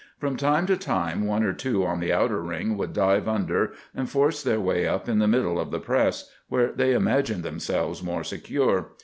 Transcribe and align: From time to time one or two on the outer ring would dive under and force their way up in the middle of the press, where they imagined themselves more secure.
From 0.19 0.35
time 0.35 0.65
to 0.65 0.75
time 0.77 1.27
one 1.27 1.43
or 1.43 1.53
two 1.53 1.85
on 1.85 1.99
the 1.99 2.11
outer 2.11 2.41
ring 2.41 2.75
would 2.75 2.91
dive 2.91 3.27
under 3.27 3.73
and 3.93 4.09
force 4.09 4.41
their 4.41 4.59
way 4.59 4.87
up 4.87 5.07
in 5.07 5.19
the 5.19 5.27
middle 5.27 5.59
of 5.59 5.69
the 5.69 5.77
press, 5.79 6.31
where 6.49 6.71
they 6.71 6.93
imagined 6.93 7.43
themselves 7.43 8.01
more 8.01 8.23
secure. 8.23 8.93